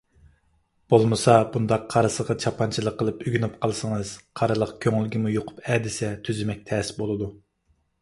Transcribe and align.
بولمىسا، 0.93 1.35
بۇنداق 1.55 1.83
قارىسىغا 1.95 2.37
چاپانچىلىق 2.45 2.97
قىلىپ 3.03 3.23
ئۆگىنىپ 3.27 3.61
قالسىڭىز 3.67 4.17
قارىلىق 4.43 4.75
كۆڭۈلگىمۇ 4.89 5.37
يۇقۇپ 5.39 5.65
ئەدىسە 5.71 6.15
تۈزىمەك 6.29 6.69
تەس 6.73 6.95
بولىدۇ. 7.01 7.35